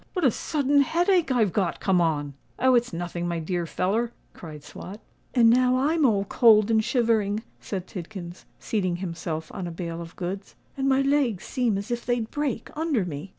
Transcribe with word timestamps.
what 0.13 0.25
a 0.25 0.31
sudden 0.31 0.81
headache 0.81 1.31
I've 1.31 1.53
got 1.53 1.79
come 1.79 2.01
on!" 2.01 2.33
"Oh! 2.57 2.73
it's 2.73 2.91
nothing, 2.91 3.27
my 3.27 3.37
dear 3.37 3.67
feller," 3.67 4.11
cried 4.33 4.63
Swot. 4.63 4.99
"And 5.35 5.47
now 5.47 5.75
I'm 5.77 6.07
all 6.07 6.25
cold 6.25 6.71
and 6.71 6.83
shivering," 6.83 7.43
said 7.59 7.85
Tidkins, 7.85 8.45
seating 8.57 8.95
himself 8.95 9.51
on 9.53 9.67
a 9.67 9.71
bale 9.71 10.01
of 10.01 10.15
goods; 10.15 10.55
"and 10.75 10.89
my 10.89 11.03
legs 11.03 11.43
seem 11.43 11.77
as 11.77 11.91
if 11.91 12.03
they'd 12.03 12.31
break 12.31 12.71
under 12.75 13.05
me." 13.05 13.29